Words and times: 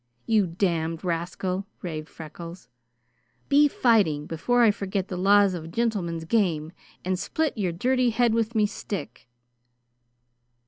You 0.25 0.47
damned 0.47 1.03
rascal," 1.03 1.67
raved 1.83 2.09
Freckles, 2.09 2.67
"be 3.49 3.67
fighting 3.67 4.25
before 4.25 4.63
I 4.63 4.71
forget 4.71 5.09
the 5.09 5.15
laws 5.15 5.53
of 5.53 5.65
a 5.65 5.67
gintlemin's 5.67 6.25
game 6.25 6.71
and 7.05 7.19
split 7.19 7.55
your 7.55 7.71
dirty 7.71 8.09
head 8.09 8.33
with 8.33 8.55
me 8.55 8.65
stick!" 8.65 9.27